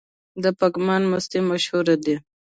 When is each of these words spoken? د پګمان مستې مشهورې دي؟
د 0.43 0.45
پګمان 0.59 1.03
مستې 1.11 1.39
مشهورې 1.49 1.95
دي؟ 2.05 2.15